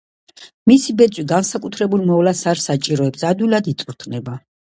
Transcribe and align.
მისი 0.69 0.95
ბეწვი 1.01 1.25
განსაკუთრებულ 1.31 2.03
მოვლას 2.11 2.41
არ 2.53 2.63
საჭიროებს, 2.65 3.27
ადვილად 3.33 3.71
იწვრთნება. 3.75 4.35